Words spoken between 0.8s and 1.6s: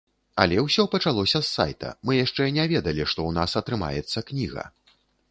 пачалося з